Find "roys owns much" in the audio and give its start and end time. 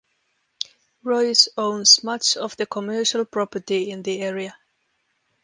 1.03-2.35